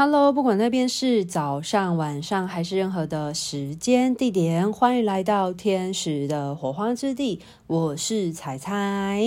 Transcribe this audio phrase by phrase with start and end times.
[0.00, 7.40] Hello，不管那边是早上、晚上还是任何的时间地点，欢迎来到天使的火花之地。
[7.66, 9.20] 我是彩彩。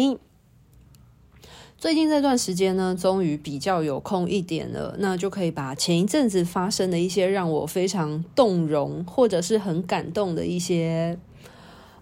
[1.78, 11.20] 最近这段时间呢，终于比较有空一点了，那就可以把前一阵子发生的一些让我非常动容或者是很感动的一些，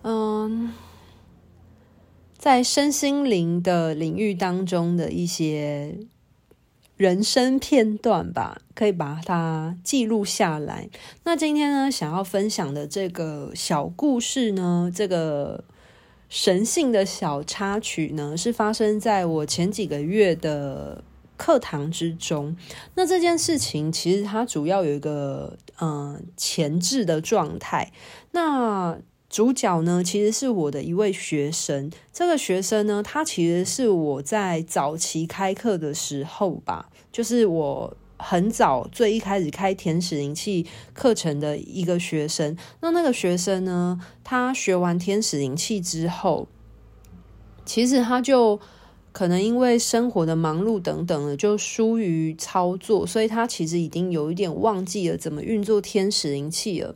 [0.04, 0.72] 嗯，
[2.38, 5.98] 在身心灵的领域当中的一些。
[7.00, 10.90] 人生片段吧，可以把它记录下来。
[11.24, 15.64] 那今天呢，想要分享的这个小故事呢，这个
[16.28, 21.02] 神性的小插曲呢，是发生在我前几个月的
[21.38, 22.58] 课堂之中。
[22.96, 27.94] 那这件事情其实它主要有一个嗯前置的状态。
[28.32, 31.92] 那主角呢，其实是我的一位学生。
[32.12, 42.58] 这个学生呢，他其实是我在早期开课的时候吧，就是我很早最一开始开天使灵气课程的一个学生。
[42.82, 46.48] 那那个学生呢，他学完天使灵气之后，
[47.64, 48.60] 其实他就
[49.12, 56.96] 可能因为生活的忙碌等等的，就疏于操作，所以他其实已经有一点忘记了怎么运作天使灵气了。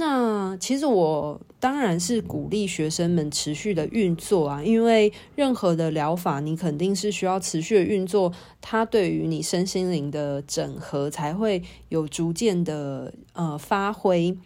[0.00, 14.38] 那其实我当然是鼓励学生们持续的运作啊，因为任何的疗法你肯定是需要持续的运作，它对于你身心灵的整合才会有逐渐的呃发挥。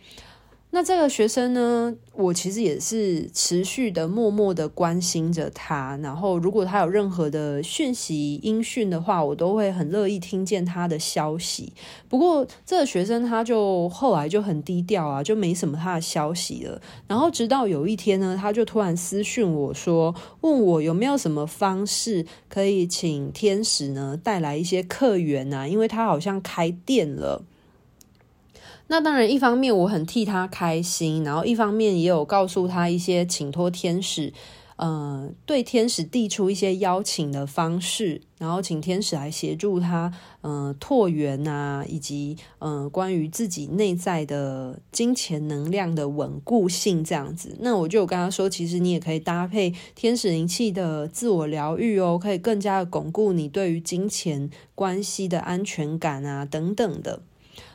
[0.74, 5.98] 那这个学生呢，我其实也是持续的、默默的关心着他。
[6.02, 11.74] 然后，如果他有任何的讯息、音讯的话，我都会很乐意听见他的消息。
[12.08, 16.80] 不过，这个学生他就后来就很低调啊，就没什么他的消息了。
[17.06, 27.44] 然后，直到有一天呢，他就突然私讯我说，问我有没有什么方式可以请天使呢带来一些客源啊，因为他好像开店了。
[28.92, 34.30] 那当然，一方面我很替他开心，然后一方面也有告诉他一些请托天使，
[34.76, 47.56] 呃，对天使递出一些邀请的方式，然后请天使来协助他，呃，拓源啊，以及呃，关于自己内在的金钱能量的稳固性这样子。
[47.60, 57.22] 那我就有跟他说，其实你也可以搭配天使灵气的自我疗愈哦，可以更加的巩固你对于金钱关系的安全感啊，等等的。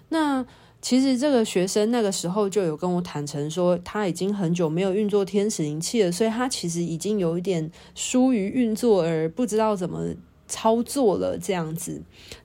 [0.09, 0.45] 那
[0.81, 10.13] 其实这个学生那个时候就有跟我坦诚说，他已经很久没有运作天使灵气了，所以他其实已经有一点疏于运作，而不知道怎么
[10.47, 12.01] 操作了这样子。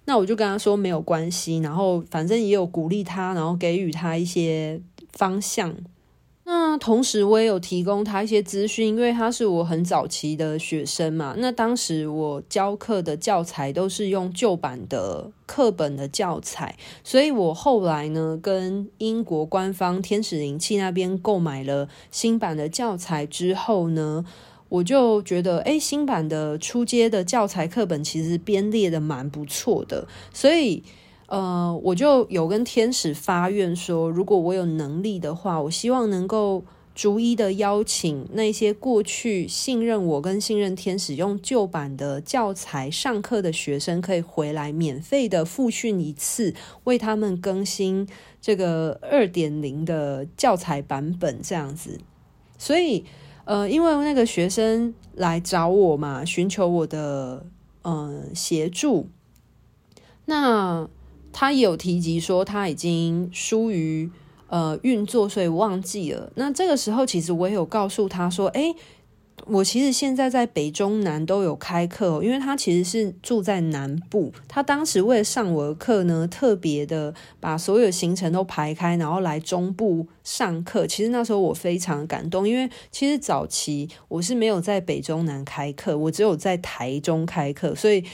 [0.06, 4.81] 那我就跟他说没有关系，然后反正也有鼓励他，然后给予他一些
[5.12, 5.75] 方向。
[6.45, 11.35] 那同时，我也有提供他一些资讯，因为他是我很早期的学生嘛。
[11.39, 24.25] 那当时我教课的教材都是用旧版的课本的教材，所以我后来呢，跟英国官方天使灵气那边购买了新版的教材之后呢，
[24.69, 30.83] 我就觉得，诶，新版的初阶的教材课本其实编列的蛮不错的，所以。
[31.32, 36.62] 呃，我就有跟天使发愿说，如果我有能力的话，我希望能够
[36.94, 46.54] 逐一的邀请那些过去信任我跟信任天使用旧版的教材上课的学生，可以回来免费的复训一次，
[46.84, 48.06] 为他们更新
[48.38, 51.99] 这个二点零的教材版本这样子。
[52.59, 53.06] 所以，
[53.47, 57.47] 呃，因为那个学生来找我嘛，寻求我的
[57.81, 59.09] 呃协助，
[60.26, 60.87] 那。
[61.32, 64.10] 他也有提及说他已经疏于
[64.48, 66.31] 呃运作，所以忘记了。
[66.37, 68.75] 那这个时候，其实我也有告诉他说：“诶，
[69.47, 74.31] 我其实现在在北中南都有开课，因为他其实是住在南部。
[74.47, 80.87] 他当时为了上我的课呢，特别的把所有行程都排开，然后来中部上课。
[80.87, 88.04] 其实那时候我非常感动，因为其实早期我是没有在北中南开课，我只有在台中开课，所以。”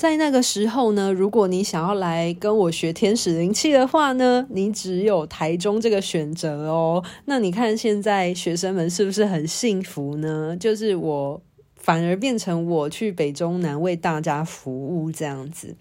[0.00, 7.04] 在那个时候呢，如果你想要来跟我学天使灵气的话呢，你只有台中这个选择哦。
[7.26, 10.56] 那你看现在学生们是不是很幸福呢？
[10.58, 11.42] 就是我
[11.76, 15.76] 反而变成我去北中南为大家服务这样子。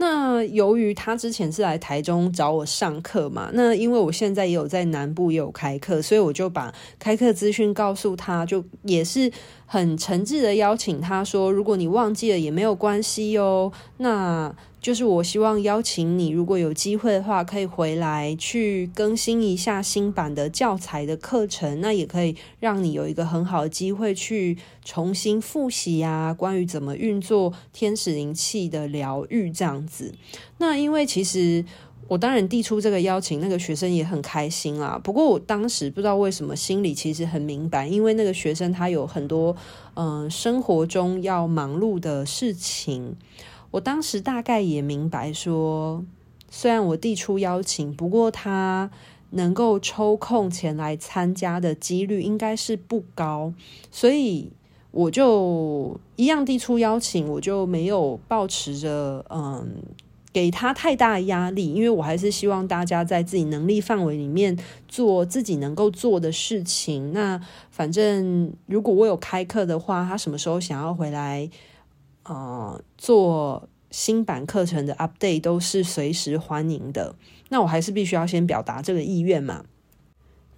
[0.00, 9.30] 那由于他之前是来台中找我上课嘛，那因为我现在也有在南部也有开课，所以我就把开课资讯告诉他，就也是
[9.66, 14.50] 很诚挚的邀请他说：“如果你忘记了也没有关系哦，那
[14.80, 29.86] 就是我希望邀请你，如果有机会的话，可以回来去更新一下新版的教材的课程，那也可以让你有一个很好的机会去重新复习啊，关于怎么运作天使灵气的疗愈这样。
[29.90, 30.14] 子
[30.58, 31.64] 那因为其实。”
[32.10, 35.00] 我当然递出这个邀请，那个学生也很开心啦。
[35.00, 39.54] 不过我当时不知道为什么心里其实很明白，因为那个学生他有很多
[39.94, 43.14] 嗯、生活中要忙碌的事情。
[43.70, 46.04] 我当时大概也明白说，
[46.50, 48.90] 虽然我递出邀请，不过他
[49.30, 53.54] 能够抽空前来参加的几率应该是不高，
[53.92, 54.50] 所以
[54.90, 59.82] 我就一样递出邀请，我就没有抱持着嗯。
[60.32, 64.56] 给他太大压力，因为我还是希望大家在自己能力范围里面
[64.86, 67.12] 做自己能够做的事情。
[67.12, 67.40] 那
[67.72, 71.50] 反正如果我有开课的话，他什么时候想要回来，
[72.22, 77.16] 呃，做新版课程的 update 都是随时欢迎的。
[77.48, 79.64] 那我还是必须要先表达这个意愿嘛。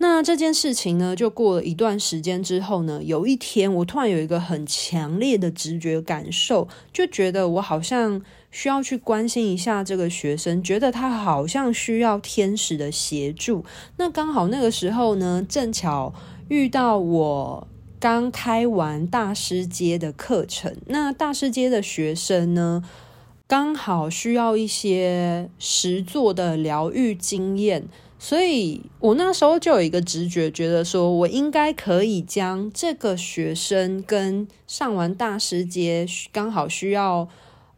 [0.03, 8.21] 那这件事情呢，就过了一段时间之后呢，有一天我突然有一个很强烈的直觉感受，就觉得我好像
[8.51, 13.65] 需要去关心一下这个学生，觉得他好像需要天使的协助。
[13.97, 16.13] 那刚好那个时候呢，正巧
[16.49, 17.69] 遇到我
[18.01, 22.83] 刚开完大师阶的课程，那大师阶的学生呢，
[23.47, 27.85] 刚好需要一些实作的疗愈经验。
[28.25, 37.29] 所以我那时候就有一个直觉，觉得说我应该可以将这个学生跟上完大师节刚好需要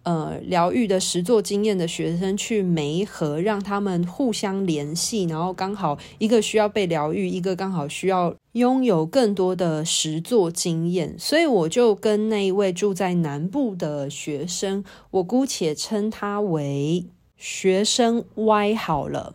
[0.03, 11.19] 呃疗愈的实作经验的学生去媒合，让他们互相联系，然后刚好一个需要被疗愈，一个刚好需要拥有更多的实作经验。
[11.19, 17.07] 所以我就跟那一位住在南部的学生，我姑且称他为
[17.39, 19.35] 学生 Y 好了。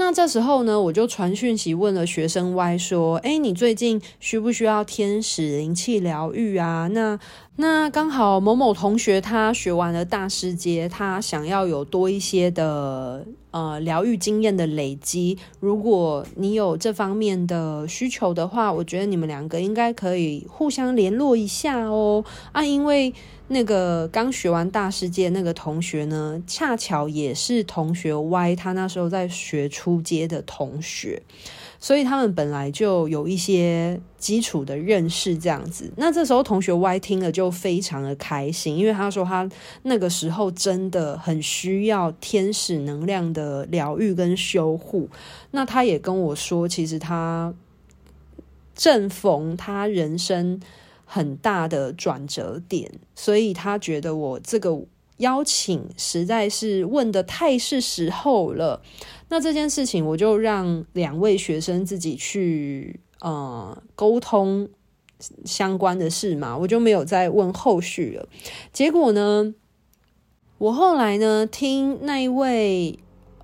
[0.00, 7.20] 那这时候呢，我就传讯息问了学生 Y 说：“诶，你最近需不需要天使灵气疗愈啊？”那
[7.56, 15.36] 那刚好某某同学他学完了大师阶，他想要有多一些的呃疗愈经验的累积。
[15.58, 22.24] 如果你有这方面的需求的话，我觉得你们两个应该可以互相联络一下哦。
[22.52, 23.12] 啊，因为。
[23.52, 31.20] 那个刚学完大师阶那个同学呢，恰巧也是同学 Y，他那时候在学初阶的同学，
[31.80, 35.90] 所以他们本来就有一些基础的认识，这样子。
[35.96, 39.48] 那这时候同学 Y 听了就非常的开心，因为他说他
[39.82, 45.08] 那个时候真的很需要天使能量的疗愈跟修护。
[45.50, 47.52] 那他也跟我说，其实他
[48.76, 50.60] 正逢他人生。
[51.12, 54.80] 很大的转折点，所以他觉得我这个
[55.16, 58.80] 邀请实在是问得太是时候了。
[59.30, 64.68] 那这件事情，我就让两位学生自己去呃沟通
[65.46, 68.28] 相关的事嘛，我就没有再问后续了。
[68.72, 69.54] 结果呢，
[70.58, 72.98] 我后来呢听那一位。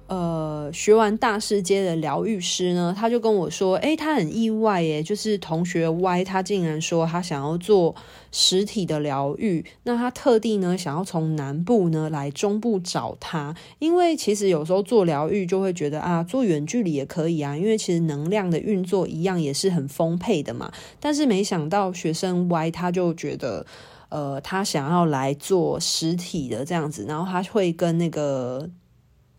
[0.08, 7.92] 呃，学完大师阶的疗愈师呢，他就跟我说，诶，他很意外耶，就是同学 Y，他竟然说他想要做
[8.30, 20.70] 实体的疗愈，那他特地呢想要从南部呢来中部找他，因为其实有时候做疗愈就会觉得啊，做远距离也可以啊，因为其实能量的运作一样也是很丰沛的嘛，
[21.00, 23.66] 但是没想到学生 Y 他就觉得，
[24.10, 28.70] 呃，他想要来做实体的这样子，然后他会跟那个。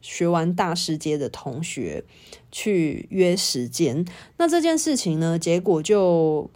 [0.01, 2.03] 学完大师阶的同学
[2.51, 4.05] 去约时间，
[4.37, 6.49] 那这件事情呢，结果就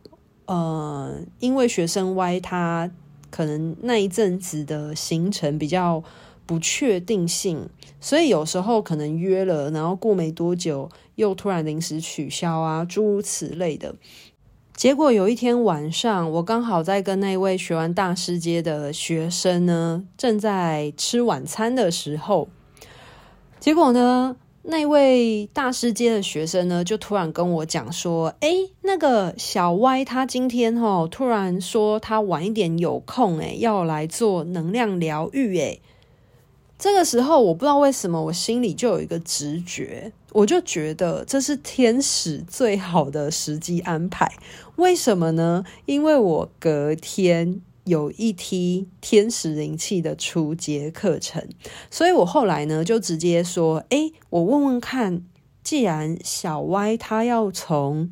[0.46, 2.92] 呃，因为学生 Y 他
[3.30, 6.04] 可能那一阵子的行程比较
[6.46, 7.70] 不确定性，
[8.00, 13.96] 所以有时候可能约了，然后过没多久又突然临时取消啊，诸如此类的。
[14.76, 22.48] 结果有一天晚上，我刚好在跟那位学完大师阶的学生呢，正在吃晚餐的时候。
[23.62, 35.80] 结果呢，那位大师街的学生呢，就突然跟我讲说：“诶，那个小歪他今天哦，突然说他晚一点有空，诶，要来做能量疗愈。”诶，
[36.80, 44.28] 这个时候我不知道为什么，我心里就有一个直觉，我就觉得这是天使最好的时机安排。
[44.78, 45.64] 为什么呢？
[45.86, 47.62] 因为我隔天。
[47.86, 51.48] 有一梯天使灵气的初阶课程，
[51.90, 55.24] 所以我后来呢就直接说：“诶，我问问看，
[55.64, 58.12] 既然小歪他要从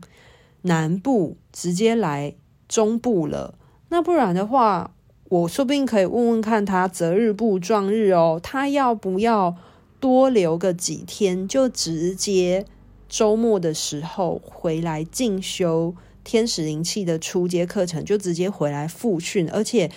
[0.63, 2.35] 南部直接来
[2.67, 3.55] 中部了，
[3.89, 4.95] 那不然的话，
[5.29, 9.55] 我说不定可以问问看他择日不撞日哦，他要不要
[9.99, 12.65] 多留个几天，就直接
[13.07, 15.93] 周末的时候回来进修
[16.29, 19.89] 天使灵气的初阶课程，就直接回来复训，而且。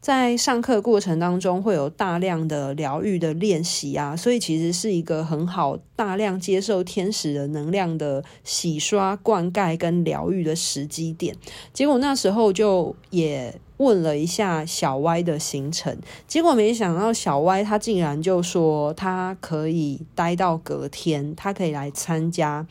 [0.00, 11.34] 在上课过程当中，会有大量的疗愈的练习啊，所以其实是一个很好大量接受天使的能量的洗刷、灌溉跟疗愈的时机点。
[11.72, 22.64] 结果那时候就也问了一下小歪的行程，结果没想到小歪他竟然就说他可以待到隔天，他可以来参加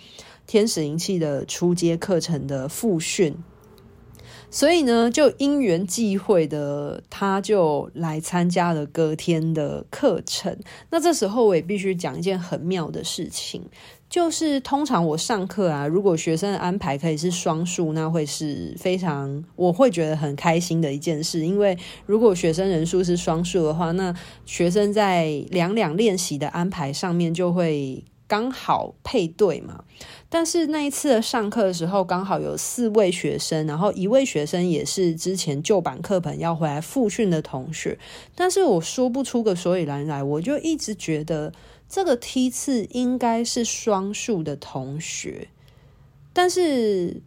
[0.48, 3.36] 天使灵气的初阶课程的复训。
[4.50, 10.58] 所以呢，就因缘际会的，他就来参加了隔天的课程。
[10.90, 13.62] 那这时候我也必须讲一件很妙的事情，
[14.10, 21.46] 就是通常我上课啊，如果学生的安排可以是双数，那会是非常我会觉得很开心的一件事。
[21.46, 29.84] 因为如果学生人数是双数的话，那学生在两两练习的安排上面就会刚好配对嘛。
[30.30, 37.98] 但是那一次的上课的时候，刚好有四位学生，然后一位学生也是之前旧版课本要回来复训的同学。
[38.36, 41.54] 但是我说不出个所以然来，我就一直觉得
[41.88, 45.48] 这个梯次应该是双数的同学，
[46.34, 47.22] 但是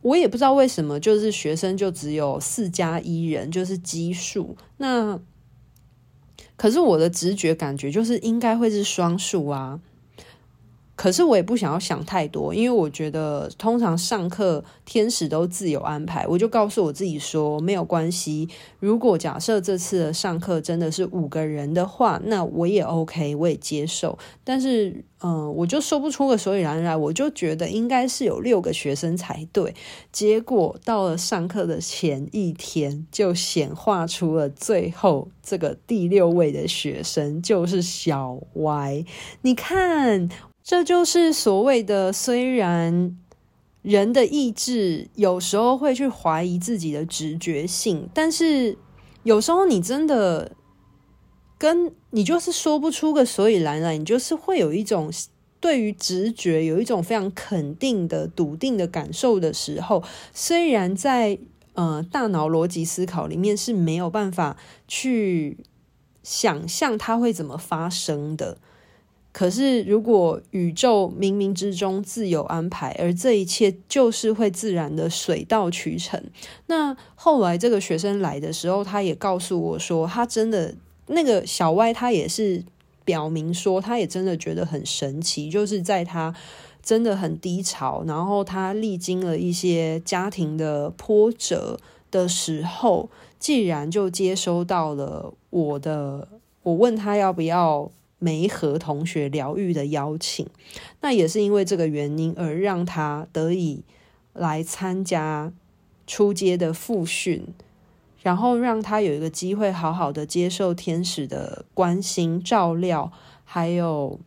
[0.00, 4.56] 我也不知道为什么，就是学生就只有四加一人，就是奇数。
[4.78, 5.20] 那
[6.56, 9.80] 可是我的直觉感觉就是应该会是双数啊。
[10.98, 18.48] 可是我也不想要想太多，因为我觉得通常上课天使都自有安排，我就告诉我自己说没有关系。
[18.80, 24.18] 如果假设这次的上课真的是五个人的话，那我也 OK，我也接受。
[24.42, 29.72] 但是，嗯、我就说不出个所以然来，我就觉得应该是有六个学生才对。
[30.10, 39.04] 结果到了上课的前一天，就显化出了最后这个第六位的学生，就是小歪。
[39.42, 40.28] 你看。
[40.68, 43.16] 这就是所谓的，虽然
[43.80, 48.76] 人的意志有时候会去怀疑自己的直觉性，但是
[49.22, 50.52] 有时候你真的
[51.56, 55.10] 跟你就是说不出个所以然来，你就是会有一种
[55.58, 61.38] 对于直觉有一种非常肯定的、笃定的感受的时候，虽然在
[61.72, 65.56] 呃大脑逻辑思考里面是没有办法去
[66.22, 68.58] 想象它会怎么发生的。
[69.38, 76.20] 可是，如果宇宙冥冥之中自有安排，而这一切就是会自然的水到渠成。
[76.66, 80.74] 那后来这个学生来的时候，他也告诉我说，他真的
[81.06, 82.64] 那个小歪，他也是
[83.04, 86.34] 表明说，他也真的觉得很神奇，就是在他
[86.82, 91.78] 真的很低潮，然后他历经了一些家庭的波折
[92.10, 96.26] 的时候，既然就接收到了我的，
[96.64, 97.92] 我问他要不要。
[98.18, 100.46] 梅和同学疗愈的邀请，
[101.00, 103.84] 那也是因为这个原因而让他得以
[104.32, 105.52] 来参加
[106.04, 107.46] 初阶的复训，
[108.20, 113.12] 然后让他有一个机会好好的接受天使的关心照料，
[113.44, 114.18] 还有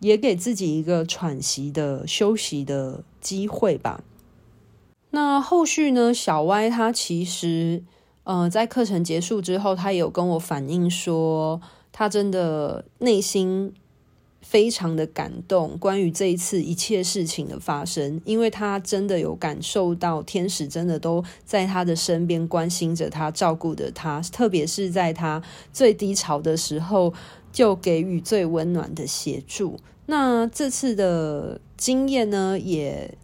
[0.00, 4.02] 也给自己一个喘息的休息的机会吧。
[5.10, 6.12] 那后续呢？
[6.12, 7.84] 小歪他其实，
[8.24, 11.60] 呃，在课程结束之后，他也有跟我反映说。
[11.98, 13.72] 他真的内心
[14.42, 27.14] 非常的感动，关于这一次一切事情的发生，因为他真的有感受到天使真的都在他的身边关心着他，照顾着他，特别是在他最低潮的时候，
[27.50, 29.78] 就给予最温暖的协助。
[30.04, 33.16] 那这次的经验呢，也。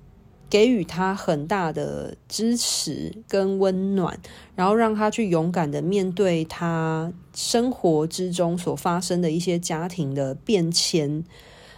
[0.52, 4.21] 给予他很大的支持跟温暖，
[4.54, 11.25] 然后让他去勇敢的面对他生活之中所发生的一些家庭的变迁。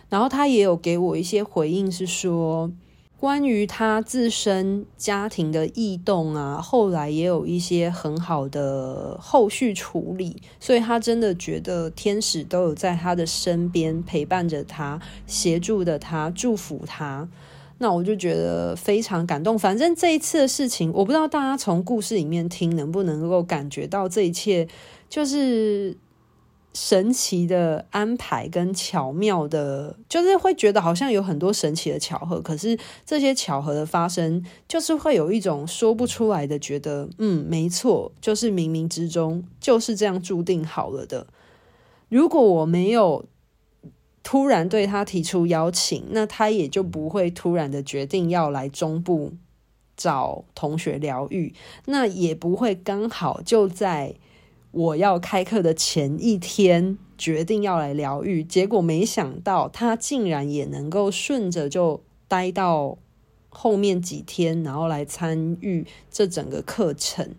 [0.09, 2.73] 然后他也有给我一些回应，是说
[3.21, 10.43] 关于他自身家庭的异动啊，后来也有一些很好的后续处理。
[10.59, 17.28] 所以他真的觉得天使都有在他的身边陪伴着他，协助着他，祝福他。
[17.78, 19.59] 那我就觉得非常感动。
[19.59, 24.66] 反正这一次的事情，我不知道大家从故事里面听能不能够感觉到这一切
[25.09, 25.97] 就是
[26.73, 32.40] 神奇的安排跟巧妙的，就是会觉得好像有很多神奇的巧合。
[32.40, 41.26] 可是这些巧合的发生，就是会有一种说不出来的觉得，嗯，没错，就是冥冥之中就是这样注定好了的。
[42.09, 43.25] 如果我没有。
[44.25, 49.35] 突然对他提出邀请，那他也就不会突然的决定要来中部
[49.97, 51.54] 找同学疗愈，
[51.85, 54.14] 那也不会刚好就在
[54.73, 62.99] 我要开课的前一天决定要来疗愈，结果没想到他竟然也能够顺着就待到
[63.50, 67.35] 后面几天，然后来参与这整个课程。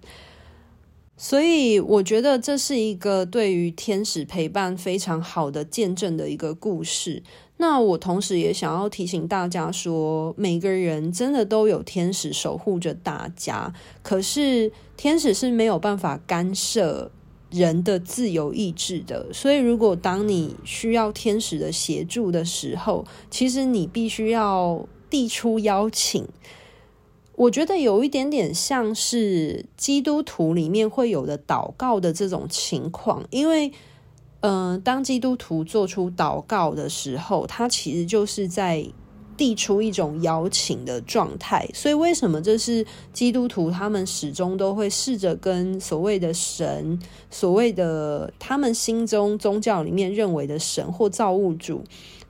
[1.18, 7.24] 所以我觉得这是一个对于天使陪伴非常好的见证的一个故事。
[7.58, 17.10] 那我同时也想要提醒大家说，每个人真的都有天使守护着大家，可是天使是没有办法干涉
[17.50, 19.32] 人的自由意志的。
[19.32, 26.28] 所以，如果当你需要天使的协助的时候，其实你必须要递出邀请。
[27.36, 33.72] 我觉得有一点点像是基督徒里面会有的祷告的这种情况，因为。
[34.42, 38.86] 嗯、当基督徒做出祷告的时候，他其实就是在
[39.36, 41.68] 递出一种邀请的状态。
[41.74, 47.00] 所以，为什么这是基督徒他们始终都会试着跟所谓的神、
[47.32, 51.84] 所谓的他们心中宗教里面认为的神或造物主，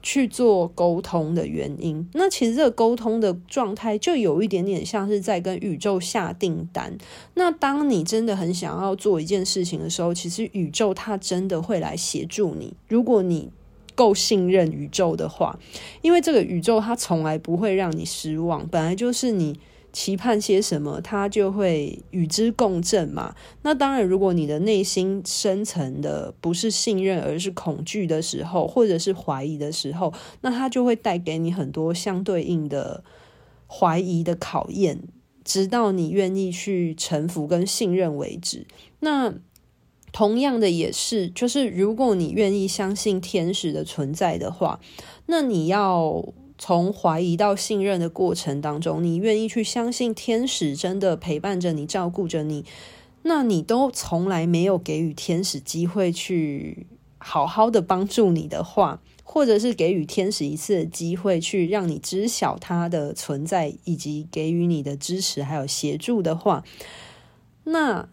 [0.06, 6.96] 去做沟通的原因，那其实这个沟通的状态就有一点点像是在跟宇宙下订单。
[7.34, 12.76] 那当你真的很想要做一件事情的时候，其实宇宙它真的会来协助你。
[12.88, 13.50] 如果你
[13.96, 15.58] 够信任宇宙的话，
[16.04, 19.60] 因为这个宇宙它从来不会让你失望，本来就是你。
[19.96, 23.34] 期盼些什么，他就会与之共振嘛。
[23.62, 33.06] 那当然，如果你的内心深层的不是信任，而是恐惧的时候，或者是怀疑的时候，那他就会带给你很多相对应的
[33.68, 35.00] 怀疑的考验，
[35.46, 38.68] 直到你愿意去臣服跟信任为止。
[39.00, 39.34] 那
[40.12, 44.82] 同样的也是，就是如果你愿意相信天使的存在的话，
[45.28, 46.34] 那你要。
[46.58, 52.64] 从怀疑到信任的过程当中，你愿意去相信天使真的陪伴着你、照顾着你，
[53.24, 66.64] 那你都从来没有给予天使机会去好好的帮助你的话，或者是给予天使一次的机会去让你知晓他的存在，以及给予你的支持还有协助的话，
[67.66, 68.10] 那。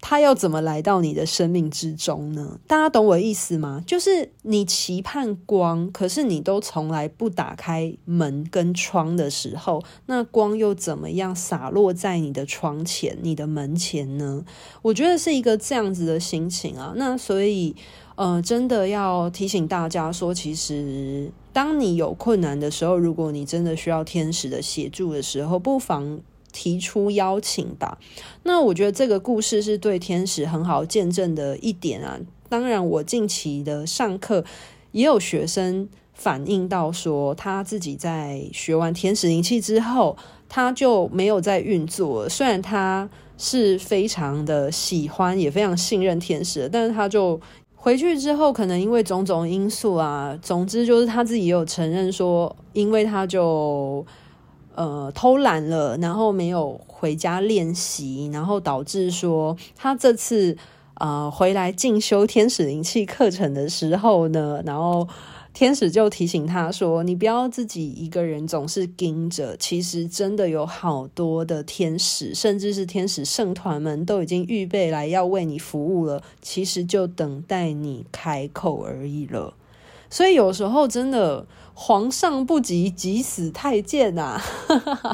[0.00, 2.58] 他要怎么来到你的生命之中呢？
[2.66, 3.82] 大家懂我意思吗？
[3.86, 14.44] 就是你期盼光，可是你都从来不打开门跟窗的时候，那光又怎么样洒落在你的窗前、你的门前呢？
[14.82, 16.92] 我觉得是一个这样子的心情啊。
[16.96, 17.74] 那所以，
[18.14, 26.20] 呃，真的要提醒大家说，其实当你有困难的时候，如果你真的需要天使的协助的时候，不妨。
[26.52, 27.98] 提出邀请吧。
[28.42, 32.18] 那我觉得这个故事是对天使很好见证的一点啊。
[32.48, 34.42] 当然，我近期的上课
[34.92, 40.16] 也有学生反映到说，他自己在学完天使灵气之后，
[40.48, 42.26] 他就没有再运作。
[42.26, 47.38] 虽然他是非常的喜欢，也非常信任天使，但是他就
[47.74, 54.06] 回去之后，可能因为种种因素啊，总之就是他自己也有承认说，因为他就。
[54.78, 60.56] 呃，偷懒了，然后没有回家练习，然后导致说他这次
[60.94, 65.08] 呃回来进修天使灵气课程的时候呢，然后
[65.52, 79.54] 天使就提醒他说：“你不要自己一个人总是盯着，其实真的有好多的天使，甚至是天使圣团们都已经预备来要为你服务了，其实就等待你开口而已了。”
[80.10, 81.46] 所以有时候真的。
[81.80, 84.42] 皇上不急急死太监呐！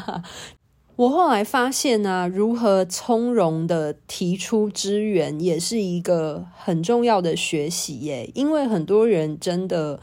[0.97, 8.31] 我后来发现呢、啊，如何从容的提出支援，也是一个很重要的学习耶。
[8.33, 10.01] 因为很多人真的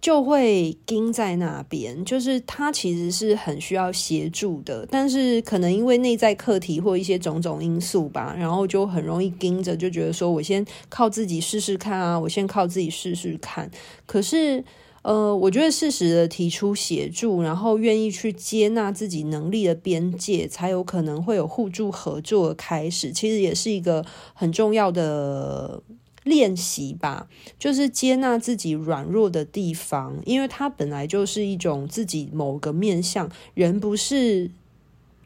[0.00, 13.70] 就会盯在那边，就是他其实是很需要协助的，但是可能因为内在课题或一些种种因素吧，然后就很容易盯着，就觉得说我先靠自己试试看啊，我先靠自己试试看。
[14.06, 14.64] 可是。
[15.02, 23.10] 呃，我觉得适时的提出协助，然后愿意去接纳自己能力的边界，才有可能会有互助合作的开始。
[23.10, 25.80] 其实也是一个很重要的
[26.28, 33.30] 练习吧，就是接纳自己软弱的地方，因为它本来就是一种自己某个面向。
[33.54, 34.50] 人不是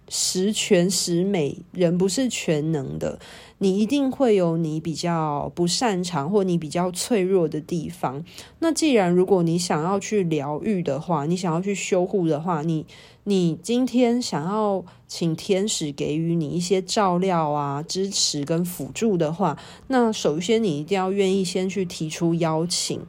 [0.09, 3.19] 十全十美，人不是全能的。
[3.63, 8.25] 你一定会有你比较不擅长或你比较脆弱的地方。
[8.59, 12.85] 那既然如果你想要去疗愈的话，你想要去修护的话，你
[13.23, 23.01] 你今天想要请天使给予你一些照料啊、支持跟辅助的话，那首先你一定要愿意先去提出邀请，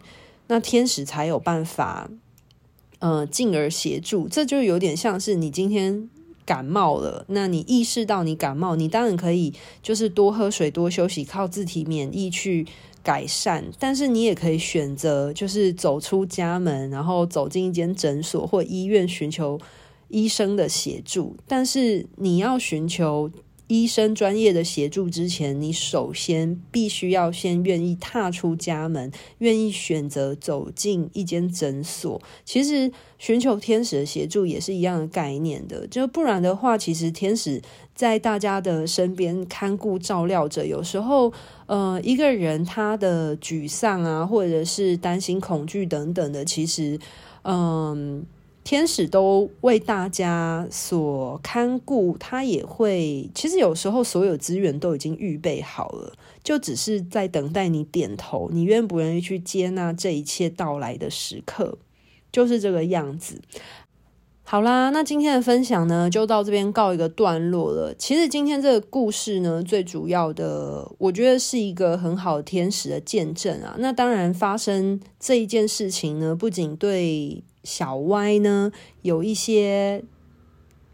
[0.45, 2.11] 那天使才有办法，
[2.99, 4.27] 呃，进而协助。
[4.27, 6.09] 这就有点像是你今天。
[6.45, 12.65] 感冒了，那你意识到你感冒，你当然可以就是多喝水、多休息，靠自体免疫去
[13.01, 13.65] 改善。
[13.79, 19.59] 但是你也可以选择就是走出家门，然后走进一间诊所或医院，寻求
[20.07, 21.35] 医生的协助。
[21.47, 23.29] 但是你要寻求。
[23.67, 32.21] 医生专业的协助之前，你首先必须要先愿意踏出家门，愿意选择走进一间诊所。
[32.43, 37.61] 其实寻求天使的协助也是一样的概念的，就不然的话，其实天使
[37.95, 40.67] 在大家的身边看顾照料着。
[40.67, 41.31] 有时候，
[41.65, 46.99] 呃，一个人他的沮丧啊，或者是担心、恐惧等等的，其实，
[47.43, 48.25] 嗯、
[48.63, 53.29] 天使都为大家所看顾，他也会。
[53.35, 61.77] 其实有时候所有资源都已经预备好了，就只是在等待你点头，你愿不愿意去接纳这一切到来的时刻，
[62.31, 63.41] 就是这个样子。
[64.43, 67.95] 好啦，那今天的分享呢，就到这边告一个段落了。
[67.97, 73.75] 其实今天这个故事呢，最主要的，我觉得是一个很好的天使的见证啊。
[73.79, 77.43] 那当然，发生这一件事情呢，不仅对。
[77.65, 80.03] 小歪呢，有一些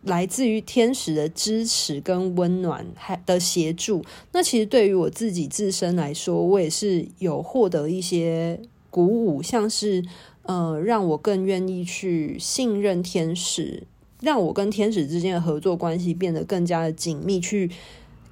[0.04, 4.06] 来自于天使的支持跟温暖，还的协助。
[4.34, 10.06] 那其实对于我自己自身来说，我也是有获得一些鼓舞，像是
[10.50, 13.84] 呃，让我更愿意去信任天使，
[14.20, 17.70] 让我跟天使之间的合作关系变得更加的紧密，去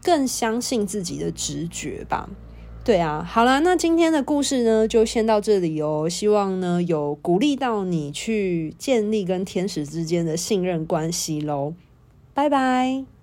[0.02, 2.28] 更相信自己的直觉吧。
[2.84, 6.10] 对啊，好啦，那今天的故事呢，就先到这里哦。
[6.10, 11.76] 希望呢，有鼓励到你去建立跟天使之间的信任关系喽。
[12.34, 13.17] 拜拜。